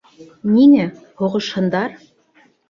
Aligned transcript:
Ниңә? 0.53 0.87
һуғышһындар! 1.21 1.95